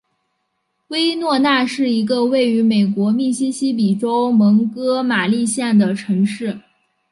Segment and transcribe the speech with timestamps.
[0.87, 6.59] 威诺纳是一个位于美国密西西比州蒙哥马利县的城市。